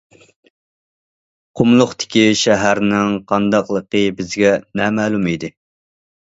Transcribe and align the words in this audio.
قۇملۇقتىكى 1.59 2.23
شەھەرنىڭ 2.39 3.13
قانداقلىقى 3.33 4.03
بىزگە 4.23 4.55
نامەلۇم 4.83 5.31
ئىدى. 5.35 5.53